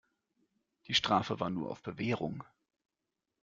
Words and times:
Die 0.87 0.95
Strafe 0.95 1.39
war 1.39 1.51
nur 1.51 1.69
auf 1.69 1.83
Bewährung. 1.83 2.43